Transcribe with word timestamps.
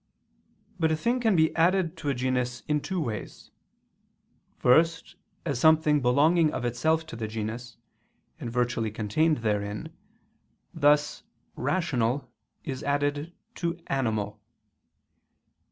But 0.79 0.91
a 0.91 0.95
thing 0.97 1.19
can 1.19 1.35
be 1.35 1.55
added 1.55 1.95
to 1.97 2.09
a 2.09 2.15
genus 2.15 2.63
in 2.67 2.81
two 2.81 2.99
ways. 2.99 3.51
First, 4.57 5.15
as 5.45 5.59
something 5.59 6.01
belonging 6.01 6.51
of 6.51 6.65
itself 6.65 7.05
to 7.05 7.15
the 7.15 7.27
genus, 7.27 7.77
and 8.39 8.51
virtually 8.51 8.89
contained 8.89 9.43
therein: 9.45 9.95
thus 10.73 11.21
"rational" 11.55 12.31
is 12.63 12.81
added 12.81 13.31
to 13.57 13.77
"animal." 13.85 14.41